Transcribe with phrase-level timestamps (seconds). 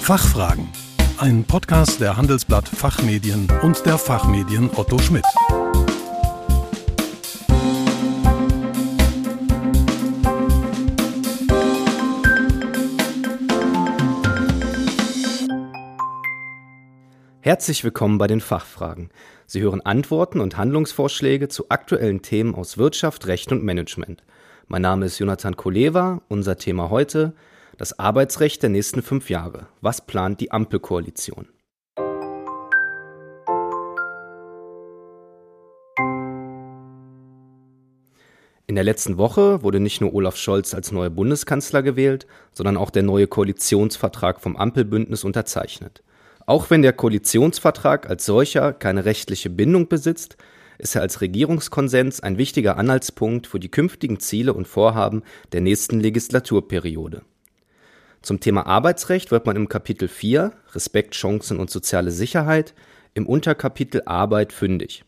[0.00, 0.66] Fachfragen.
[1.18, 5.24] Ein Podcast der Handelsblatt Fachmedien und der Fachmedien Otto Schmidt.
[17.40, 19.10] Herzlich willkommen bei den Fachfragen.
[19.46, 24.24] Sie hören Antworten und Handlungsvorschläge zu aktuellen Themen aus Wirtschaft, Recht und Management.
[24.66, 26.22] Mein Name ist Jonathan Koleva.
[26.28, 27.34] Unser Thema heute
[27.80, 29.66] das Arbeitsrecht der nächsten fünf Jahre.
[29.80, 31.48] Was plant die Ampelkoalition?
[38.66, 42.90] In der letzten Woche wurde nicht nur Olaf Scholz als neuer Bundeskanzler gewählt, sondern auch
[42.90, 46.02] der neue Koalitionsvertrag vom Ampelbündnis unterzeichnet.
[46.44, 50.36] Auch wenn der Koalitionsvertrag als solcher keine rechtliche Bindung besitzt,
[50.76, 55.98] ist er als Regierungskonsens ein wichtiger Anhaltspunkt für die künftigen Ziele und Vorhaben der nächsten
[55.98, 57.22] Legislaturperiode.
[58.22, 62.74] Zum Thema Arbeitsrecht wird man im Kapitel 4 Respekt, Chancen und soziale Sicherheit
[63.14, 65.04] im Unterkapitel Arbeit fündig.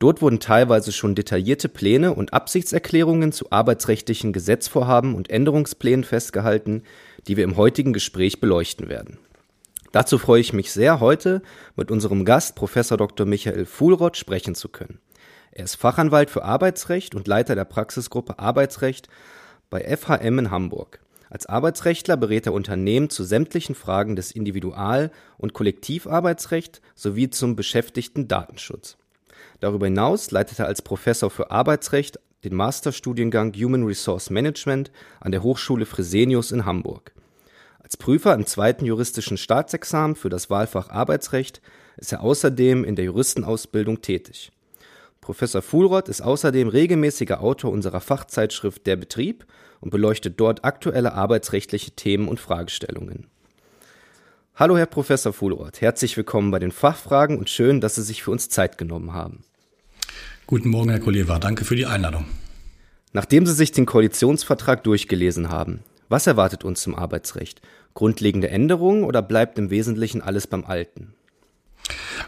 [0.00, 6.82] Dort wurden teilweise schon detaillierte Pläne und Absichtserklärungen zu arbeitsrechtlichen Gesetzvorhaben und Änderungsplänen festgehalten,
[7.28, 9.18] die wir im heutigen Gespräch beleuchten werden.
[9.92, 11.42] Dazu freue ich mich sehr, heute
[11.76, 12.74] mit unserem Gast Prof.
[12.74, 13.24] Dr.
[13.24, 14.98] Michael Fuhlrott sprechen zu können.
[15.52, 19.08] Er ist Fachanwalt für Arbeitsrecht und Leiter der Praxisgruppe Arbeitsrecht
[19.70, 20.98] bei FHM in Hamburg.
[21.34, 28.96] Als Arbeitsrechtler berät er Unternehmen zu sämtlichen Fragen des Individual- und Kollektivarbeitsrechts sowie zum Beschäftigten-Datenschutz.
[29.58, 35.42] Darüber hinaus leitet er als Professor für Arbeitsrecht den Masterstudiengang Human Resource Management an der
[35.42, 37.12] Hochschule Fresenius in Hamburg.
[37.80, 41.60] Als Prüfer im zweiten juristischen Staatsexamen für das Wahlfach Arbeitsrecht
[41.96, 44.52] ist er außerdem in der Juristenausbildung tätig.
[45.24, 49.46] Professor Fuhlrott ist außerdem regelmäßiger Autor unserer Fachzeitschrift Der Betrieb
[49.80, 53.28] und beleuchtet dort aktuelle arbeitsrechtliche Themen und Fragestellungen.
[54.54, 58.32] Hallo, Herr Professor Fuhlroth, herzlich willkommen bei den Fachfragen und schön, dass Sie sich für
[58.32, 59.44] uns Zeit genommen haben.
[60.46, 62.26] Guten Morgen, Herr Koleva, danke für die Einladung.
[63.14, 65.80] Nachdem Sie sich den Koalitionsvertrag durchgelesen haben,
[66.10, 67.62] was erwartet uns zum Arbeitsrecht?
[67.94, 71.14] Grundlegende Änderungen oder bleibt im Wesentlichen alles beim Alten?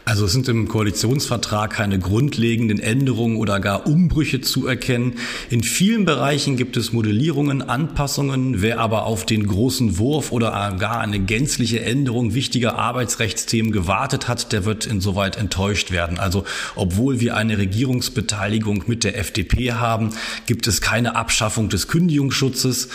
[0.07, 5.15] Also es sind im Koalitionsvertrag keine grundlegenden Änderungen oder gar Umbrüche zu erkennen.
[5.49, 8.61] In vielen Bereichen gibt es Modellierungen, Anpassungen.
[8.61, 14.53] Wer aber auf den großen Wurf oder gar eine gänzliche Änderung wichtiger Arbeitsrechtsthemen gewartet hat,
[14.53, 16.19] der wird insoweit enttäuscht werden.
[16.19, 20.11] Also obwohl wir eine Regierungsbeteiligung mit der FDP haben,
[20.45, 22.87] gibt es keine Abschaffung des Kündigungsschutzes.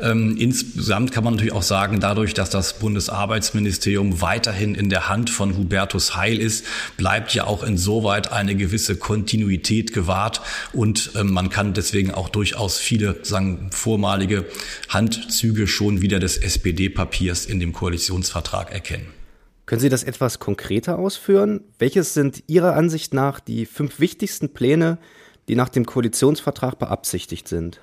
[0.00, 5.30] Ähm, insgesamt kann man natürlich auch sagen, dadurch, dass das Bundesarbeitsministerium weiterhin in der Hand
[5.30, 6.59] von Hubertus Heil ist,
[6.96, 10.40] bleibt ja auch insoweit eine gewisse Kontinuität gewahrt
[10.72, 14.46] und äh, man kann deswegen auch durchaus viele sagen, vormalige
[14.88, 19.08] Handzüge schon wieder des SPD-Papiers in dem Koalitionsvertrag erkennen.
[19.66, 21.60] Können Sie das etwas konkreter ausführen?
[21.78, 24.98] Welches sind Ihrer Ansicht nach die fünf wichtigsten Pläne,
[25.46, 27.80] die nach dem Koalitionsvertrag beabsichtigt sind?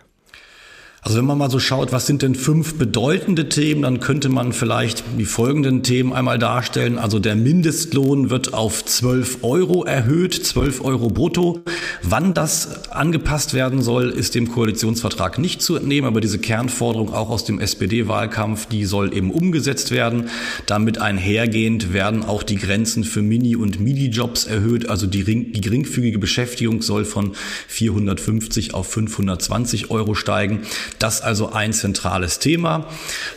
[1.08, 4.52] Also wenn man mal so schaut, was sind denn fünf bedeutende Themen, dann könnte man
[4.52, 6.98] vielleicht die folgenden Themen einmal darstellen.
[6.98, 11.62] Also der Mindestlohn wird auf 12 Euro erhöht, 12 Euro brutto.
[12.04, 17.30] Wann das angepasst werden soll, ist dem Koalitionsvertrag nicht zu entnehmen, aber diese Kernforderung auch
[17.30, 20.28] aus dem SPD-Wahlkampf, die soll eben umgesetzt werden.
[20.66, 24.90] Damit einhergehend werden auch die Grenzen für Mini- und Midi-Jobs erhöht.
[24.90, 27.32] Also die, die geringfügige Beschäftigung soll von
[27.70, 30.64] 450 auf 520 Euro steigen.
[31.00, 32.88] Das also ein zentrales Thema.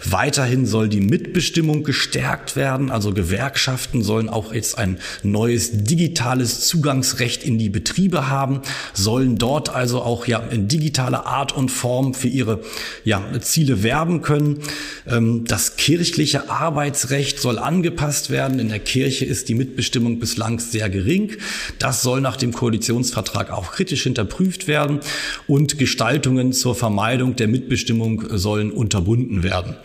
[0.04, 2.90] Weiterhin soll die Mitbestimmung gestärkt werden.
[2.90, 8.62] Also Gewerkschaften sollen auch jetzt ein neues digitales Zugangsrecht in die Betriebe haben,
[8.94, 12.60] sollen dort also auch ja in digitaler Art und Form für ihre
[13.04, 14.60] ja, Ziele werben können.
[15.06, 18.58] Ähm, das kirchliche Arbeitsrecht soll angepasst werden.
[18.58, 21.32] In der Kirche ist die Mitbestimmung bislang sehr gering.
[21.78, 25.00] Das soll nach dem Koalitionsvertrag auch kritisch hinterprüft werden
[25.46, 29.76] und Gestaltungen zur Vermeidung der Mitbestimmung sollen unterbunden werden.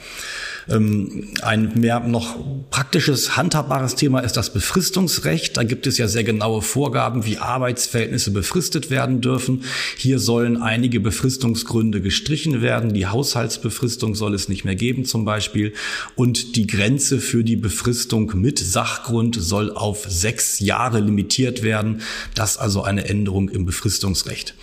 [0.69, 2.37] Ähm, ein mehr noch
[2.71, 5.57] praktisches, handhabbares Thema ist das Befristungsrecht.
[5.57, 9.63] Da gibt es ja sehr genaue Vorgaben, wie Arbeitsverhältnisse befristet werden dürfen.
[9.97, 12.93] Hier sollen einige Befristungsgründe gestrichen werden.
[12.93, 15.73] Die Haushaltsbefristung soll es nicht mehr geben zum Beispiel.
[16.15, 22.01] Und die Grenze für die Befristung mit Sachgrund soll auf sechs Jahre limitiert werden.
[22.33, 24.55] Das also eine Änderung im Befristungsrecht.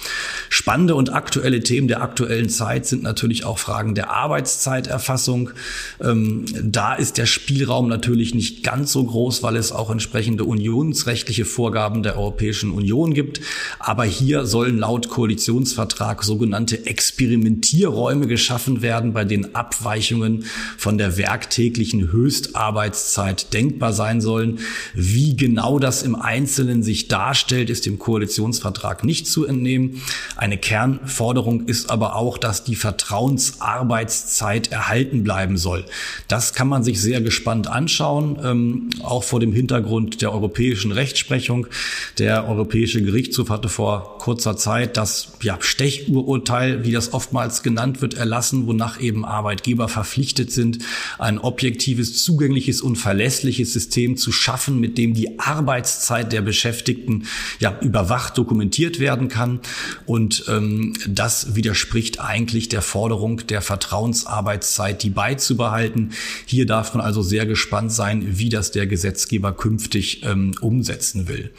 [0.48, 5.50] Spannende und aktuelle Themen der aktuellen Zeit sind natürlich auch Fragen der Arbeitszeiterfassung.
[6.02, 11.44] Ähm, da ist der Spielraum natürlich nicht ganz so groß, weil es auch entsprechende unionsrechtliche
[11.44, 13.40] Vorgaben der Europäischen Union gibt.
[13.78, 20.44] Aber hier sollen laut Koalitionsvertrag sogenannte Experimentierräume geschaffen werden, bei denen Abweichungen
[20.76, 24.58] von der werktäglichen Höchstarbeitszeit denkbar sein sollen.
[24.94, 30.02] Wie genau das im Einzelnen sich darstellt, ist dem Koalitionsvertrag nicht zu entnehmen.
[30.36, 35.84] Eine Kernforderung ist aber auch, dass die Vertrauensarbeitszeit erhalten bleiben soll.
[36.28, 41.66] Das kann man sich sehr gespannt anschauen, ähm, auch vor dem Hintergrund der europäischen Rechtsprechung.
[42.18, 48.14] Der Europäische Gerichtshof hatte vor kurzer Zeit das ja, Stechururteil, wie das oftmals genannt wird,
[48.14, 50.78] erlassen, wonach eben Arbeitgeber verpflichtet sind,
[51.18, 57.24] ein objektives, zugängliches und verlässliches System zu schaffen, mit dem die Arbeitszeit der Beschäftigten
[57.58, 59.60] ja überwacht dokumentiert werden kann.
[60.06, 65.81] Und ähm, das widerspricht eigentlich der Forderung der Vertrauensarbeitszeit, die beizubehalten.
[66.46, 71.50] Hier darf man also sehr gespannt sein, wie das der Gesetzgeber künftig ähm, umsetzen will.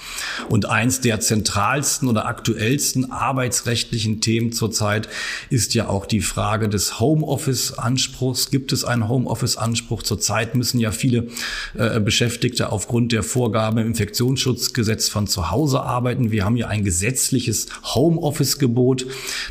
[0.49, 5.09] Und eins der zentralsten oder aktuellsten arbeitsrechtlichen Themen zurzeit
[5.49, 8.51] ist ja auch die Frage des Homeoffice-Anspruchs.
[8.51, 10.03] Gibt es einen Homeoffice-Anspruch?
[10.03, 11.27] Zurzeit müssen ja viele
[11.75, 16.31] äh, Beschäftigte aufgrund der Vorgaben im Infektionsschutzgesetz von zu Hause arbeiten.
[16.31, 19.05] Wir haben ja ein gesetzliches Homeoffice-Gebot.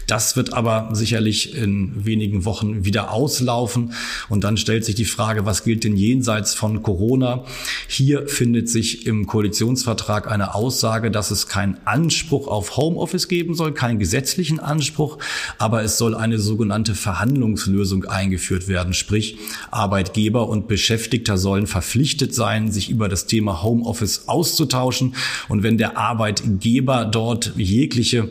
[0.06, 3.92] Das wird aber sicherlich in wenigen Wochen wieder auslaufen.
[4.28, 7.44] Und dann stellt sich die Frage, was gilt denn jenseits von Corona?
[7.88, 13.72] Hier findet sich im Koalitionsvertrag eine Aussage, dass es keinen Anspruch auf Homeoffice geben soll,
[13.72, 15.19] keinen gesetzlichen Anspruch,
[15.58, 18.94] aber es soll eine sogenannte Verhandlungslösung eingeführt werden.
[18.94, 19.37] Sprich,
[19.70, 25.14] Arbeitgeber und Beschäftigter sollen verpflichtet sein, sich über das Thema Homeoffice auszutauschen.
[25.48, 28.28] Und wenn der Arbeitgeber dort jegliche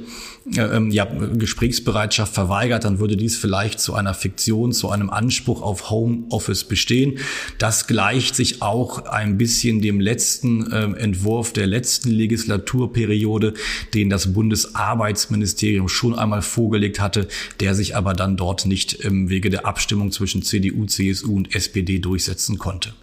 [0.56, 5.90] ähm, ja, Gesprächsbereitschaft verweigert, dann würde dies vielleicht zu einer Fiktion, zu einem Anspruch auf
[5.90, 7.20] Homeoffice bestehen.
[7.58, 13.54] Das gleicht sich auch ein bisschen dem letzten äh, Entwurf der letzten Legislaturperiode,
[13.94, 17.28] den das Bundesarbeitsministerium schon einmal vorgelegt hatte,
[17.60, 22.00] der sich aber dann dort nicht im Wege der Abstimmung zwischen CDU, CSU und SPD
[22.00, 22.94] durchsetzen konnte.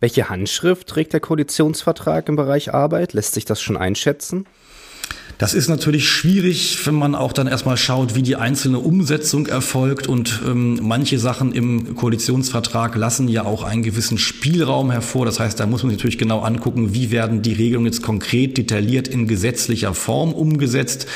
[0.00, 3.12] Welche Handschrift trägt der Koalitionsvertrag im Bereich Arbeit?
[3.12, 4.46] Lässt sich das schon einschätzen?
[5.42, 10.06] Das ist natürlich schwierig, wenn man auch dann erstmal schaut, wie die einzelne Umsetzung erfolgt.
[10.06, 15.26] Und ähm, manche Sachen im Koalitionsvertrag lassen ja auch einen gewissen Spielraum hervor.
[15.26, 18.56] Das heißt, da muss man sich natürlich genau angucken, wie werden die Regelungen jetzt konkret
[18.56, 21.08] detailliert in gesetzlicher Form umgesetzt.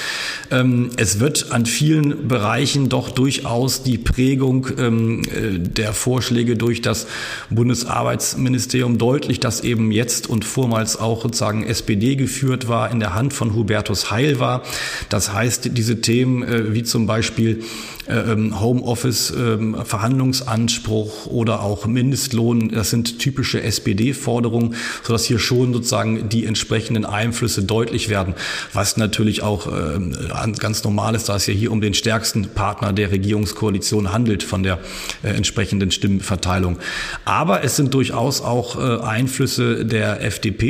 [0.50, 6.82] Ähm, es wird an vielen Bereichen doch durchaus die Prägung ähm, äh, der Vorschläge durch
[6.82, 7.06] das
[7.50, 13.32] Bundesarbeitsministerium deutlich, das eben jetzt und vormals auch sozusagen SPD geführt war, in der Hand
[13.32, 14.62] von Hubertus Heil war.
[15.08, 17.62] Das heißt, diese Themen äh, wie zum Beispiel
[18.08, 26.28] ähm, Homeoffice, ähm, Verhandlungsanspruch oder auch Mindestlohn, das sind typische SPD-Forderungen, sodass hier schon sozusagen
[26.28, 28.34] die entsprechenden Einflüsse deutlich werden,
[28.72, 30.14] was natürlich auch ähm,
[30.58, 34.62] ganz normal ist, da es ja hier um den stärksten Partner der Regierungskoalition handelt von
[34.62, 34.78] der
[35.22, 36.78] äh, entsprechenden Stimmenverteilung.
[37.24, 40.66] Aber es sind durchaus auch äh, Einflüsse der FDP,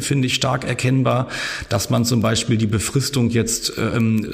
[0.00, 1.28] finde ich, stark erkennbar,
[1.68, 3.72] dass man zum Beispiel die Befristung jetzt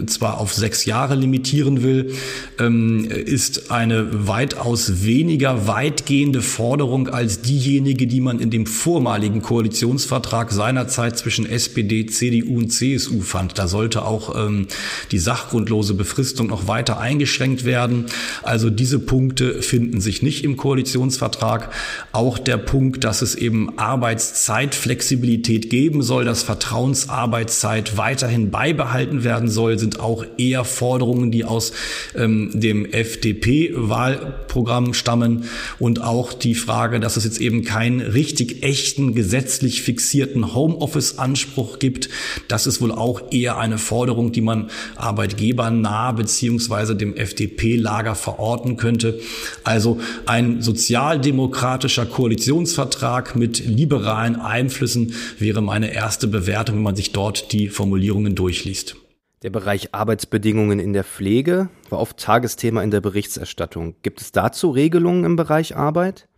[0.07, 2.13] zwar auf sechs Jahre limitieren will,
[2.59, 11.17] ist eine weitaus weniger weitgehende Forderung als diejenige, die man in dem vormaligen Koalitionsvertrag seinerzeit
[11.19, 13.59] zwischen SPD, CDU und CSU fand.
[13.59, 14.67] Da sollte auch ähm,
[15.11, 18.07] die sachgrundlose Befristung noch weiter eingeschränkt werden.
[18.43, 21.71] Also diese Punkte finden sich nicht im Koalitionsvertrag.
[22.13, 29.79] Auch der Punkt, dass es eben Arbeitszeitflexibilität geben soll, dass Vertrauensarbeitszeit weiterhin beibehalten werden soll,
[29.79, 31.73] sind auch eher Forderungen, die aus
[32.21, 35.45] ähm, dem FDP-Wahlprogramm stammen
[35.79, 42.09] und auch die Frage, dass es jetzt eben keinen richtig echten gesetzlich fixierten Homeoffice-Anspruch gibt.
[42.49, 49.21] Das ist wohl auch eher eine Forderung, die man arbeitgebernah beziehungsweise dem FDP-Lager verorten könnte.
[49.65, 57.53] Also ein sozialdemokratischer Koalitionsvertrag mit liberalen Einflüssen wäre meine erste Bewertung, wenn man sich dort
[57.53, 58.97] die Formulierungen durchliest.
[59.43, 63.95] Der Bereich Arbeitsbedingungen in der Pflege war oft Tagesthema in der Berichterstattung.
[64.03, 66.29] Gibt es dazu Regelungen im Bereich Arbeit?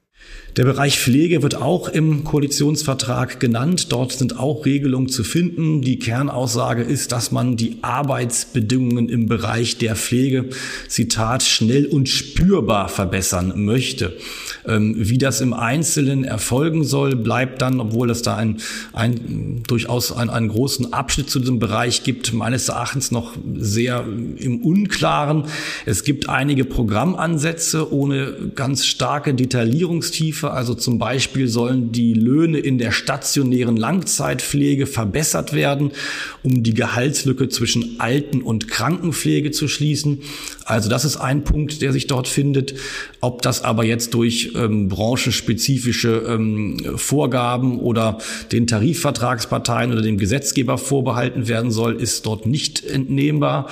[0.59, 3.91] Der Bereich Pflege wird auch im Koalitionsvertrag genannt.
[3.91, 5.81] Dort sind auch Regelungen zu finden.
[5.81, 10.51] Die Kernaussage ist, dass man die Arbeitsbedingungen im Bereich der Pflege,
[10.89, 14.15] Zitat, schnell und spürbar verbessern möchte.
[14.67, 18.59] Ähm, wie das im Einzelnen erfolgen soll, bleibt dann, obwohl es da ein,
[18.93, 24.05] ein, durchaus einen, einen großen Abschnitt zu diesem Bereich gibt, meines Erachtens noch sehr
[24.37, 25.45] im Unklaren.
[25.87, 30.51] Es gibt einige Programmansätze ohne ganz starke Detaillierungstiefe Hilfe.
[30.51, 35.93] Also zum Beispiel sollen die Löhne in der stationären Langzeitpflege verbessert werden,
[36.43, 40.23] um die Gehaltslücke zwischen Alten- und Krankenpflege zu schließen.
[40.65, 42.75] Also das ist ein Punkt, der sich dort findet.
[43.21, 48.19] Ob das aber jetzt durch ähm, branchenspezifische ähm, Vorgaben oder
[48.53, 53.69] den Tarifvertragsparteien oder dem Gesetzgeber vorbehalten werden soll, ist dort nicht entnehmbar.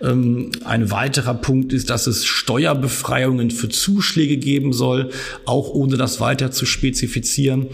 [0.00, 5.10] Ähm, ein weiterer Punkt ist, dass es Steuerbefreiungen für Zuschläge geben soll,
[5.44, 7.66] auch ohne das weiter zu spezifizieren.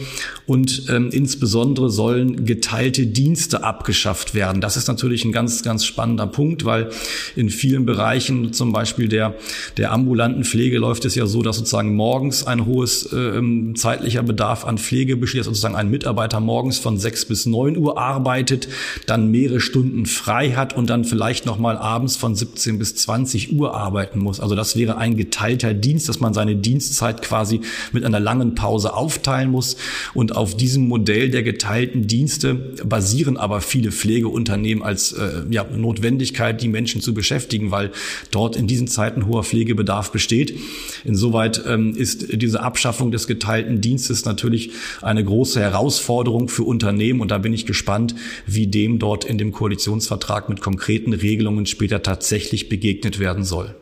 [0.47, 4.61] Und ähm, insbesondere sollen geteilte Dienste abgeschafft werden.
[4.61, 6.91] Das ist natürlich ein ganz, ganz spannender Punkt, weil
[7.37, 9.35] in vielen Bereichen, zum Beispiel der,
[9.77, 13.41] der ambulanten Pflege, läuft es ja so, dass sozusagen morgens ein hohes äh,
[13.75, 17.99] zeitlicher Bedarf an Pflege besteht, dass sozusagen ein Mitarbeiter morgens von sechs bis neun Uhr
[17.99, 18.69] arbeitet,
[19.07, 23.75] dann mehrere Stunden frei hat und dann vielleicht nochmal abends von 17 bis 20 Uhr
[23.75, 24.41] arbeiten muss.
[24.41, 27.61] Also das wäre ein geteilter Dienst, dass man seine Dienstzeit quasi
[27.93, 29.77] mit einer langen Pause aufteilen muss.
[30.15, 32.55] Und auf diesem Modell der geteilten Dienste
[32.85, 37.91] basieren aber viele Pflegeunternehmen als äh, ja, Notwendigkeit, die Menschen zu beschäftigen, weil
[38.31, 40.59] dort in diesen Zeiten hoher Pflegebedarf besteht.
[41.05, 44.71] Insoweit ähm, ist diese Abschaffung des geteilten Dienstes natürlich
[45.03, 47.21] eine große Herausforderung für Unternehmen.
[47.21, 48.15] Und da bin ich gespannt,
[48.47, 53.75] wie dem dort in dem Koalitionsvertrag mit konkreten Regelungen später tatsächlich begegnet werden soll.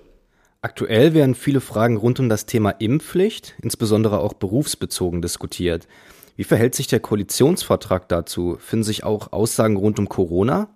[0.62, 5.86] Aktuell werden viele Fragen rund um das Thema Impfpflicht, insbesondere auch berufsbezogen, diskutiert.
[6.36, 8.56] Wie verhält sich der Koalitionsvertrag dazu?
[8.58, 10.68] Finden sich auch Aussagen rund um Corona?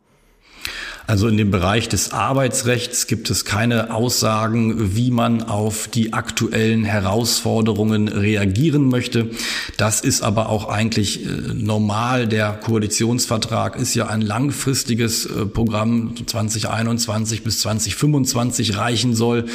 [1.07, 6.85] Also in dem Bereich des Arbeitsrechts gibt es keine Aussagen, wie man auf die aktuellen
[6.85, 9.31] Herausforderungen reagieren möchte.
[9.77, 12.29] Das ist aber auch eigentlich äh, normal.
[12.29, 19.47] Der Koalitionsvertrag ist ja ein langfristiges äh, Programm, 2021 bis 2025 reichen soll.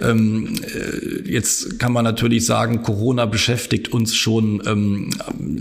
[0.00, 5.10] Ähm, äh, jetzt kann man natürlich sagen, Corona beschäftigt uns schon ähm,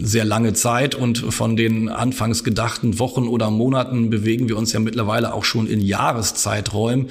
[0.02, 4.80] sehr lange Zeit und von den anfangs gedachten Wochen oder Monaten bewegen wir uns ja
[4.80, 7.08] mittlerweile auch schon in Jahreszeiträumen.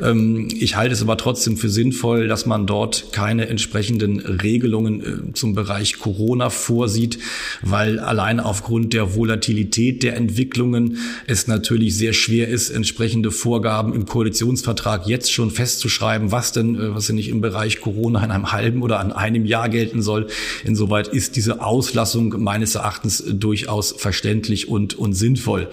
[0.00, 5.00] Ähm, ich halte es aber trotzdem für sinnvoll, dass man dort keine entsprechenden Regelungen
[5.30, 7.18] äh, zum Bereich Corona vorsieht,
[7.62, 14.06] weil allein aufgrund der Volatilität der Entwicklungen es natürlich sehr schwer ist, entsprechende Vorgaben im
[14.06, 18.52] Koalitionsvertrag jetzt schon festzuschreiben, was denn, äh, was denn nicht im Bereich Corona in einem
[18.52, 20.28] halben oder an einem Jahr gelten soll.
[20.64, 25.68] Insoweit ist diese Auslassung meines Erachtens durchaus verständlich und, und sinnvoll.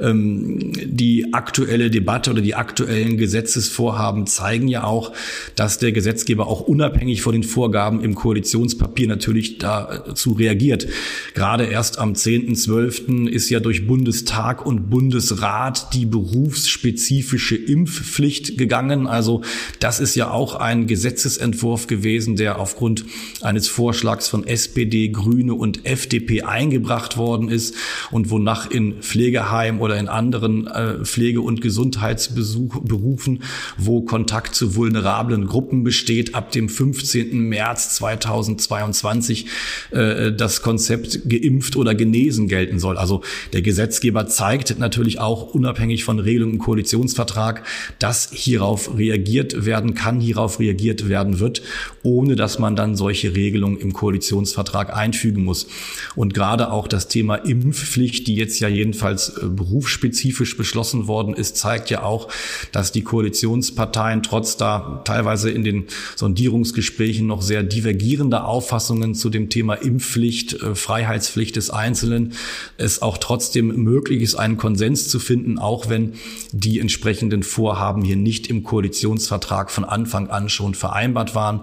[0.00, 5.12] Ähm, die aktuelle Debatte oder die aktuellen Gesetzesvorhaben zeigen ja auch,
[5.56, 10.86] dass der Gesetzgeber auch unabhängig von den Vorgaben im Koalitionspapier natürlich dazu reagiert.
[11.34, 13.28] Gerade erst am 10.12.
[13.28, 19.06] ist ja durch Bundestag und Bundesrat die berufsspezifische Impfpflicht gegangen.
[19.06, 19.42] Also
[19.80, 23.04] das ist ja auch ein Gesetzesentwurf gewesen, der aufgrund
[23.40, 27.74] eines Vorschlags von SPD, Grüne und FDP eingebracht worden ist
[28.10, 33.42] und wonach in Pflegeheimen oder in anderen äh, Pflege- und Gesundheitsberufen,
[33.76, 37.38] wo Kontakt zu vulnerablen Gruppen besteht, ab dem 15.
[37.38, 39.46] März 2022
[39.90, 42.96] äh, das Konzept geimpft oder genesen gelten soll.
[42.96, 47.64] Also der Gesetzgeber zeigt natürlich auch unabhängig von Regelungen im Koalitionsvertrag,
[47.98, 51.62] dass hierauf reagiert werden kann, hierauf reagiert werden wird,
[52.02, 55.66] ohne dass man dann solche Regelungen im Koalitionsvertrag einfügen muss.
[56.14, 61.56] Und gerade auch das Thema Impfpflicht, die jetzt ja jedenfalls äh, berufsspezifisch beschlossen worden ist,
[61.56, 62.28] zeigt ja auch,
[62.72, 65.84] dass die Koalitionsparteien trotz da teilweise in den
[66.16, 72.32] Sondierungsgesprächen noch sehr divergierender Auffassungen zu dem Thema Impfpflicht, äh, Freiheitspflicht des Einzelnen,
[72.76, 76.14] es auch trotzdem möglich ist, einen Konsens zu finden, auch wenn
[76.52, 81.60] die entsprechenden Vorhaben hier nicht im Koalitionsvertrag von Anfang an schon vereinbart waren.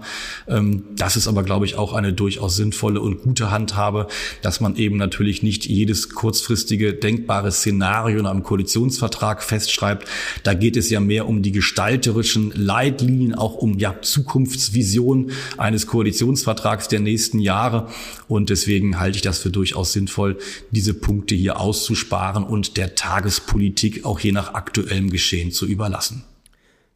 [0.48, 4.06] Ähm, das ist aber, glaube ich, auch eine durchaus sinnvolle und gute Handhabe,
[4.42, 10.08] dass man eben natürlich nicht jedes kurzfristige denkbare Szenario am Koalitionsvertrag festschreibt.
[10.42, 16.88] Da geht es ja mehr um die gestalterischen Leitlinien, auch um ja, Zukunftsvision eines Koalitionsvertrags
[16.88, 17.88] der nächsten Jahre.
[18.28, 20.38] Und deswegen halte ich das für durchaus sinnvoll,
[20.70, 26.24] diese Punkte hier auszusparen und der Tagespolitik auch je nach aktuellem Geschehen zu überlassen.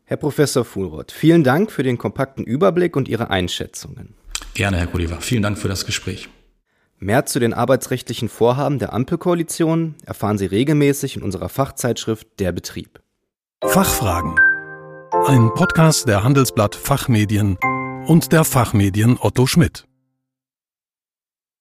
[0.05, 4.15] Herr Professor Fuhlroth, vielen Dank für den kompakten Überblick und Ihre Einschätzungen.
[4.55, 5.21] Gerne, Herr Kuleva.
[5.21, 6.29] Vielen Dank für das Gespräch.
[6.99, 13.01] Mehr zu den arbeitsrechtlichen Vorhaben der Ampelkoalition erfahren Sie regelmäßig in unserer Fachzeitschrift Der Betrieb.
[13.63, 14.35] Fachfragen.
[15.27, 17.59] Ein Podcast der Handelsblatt Fachmedien
[18.07, 19.86] und der Fachmedien Otto Schmidt.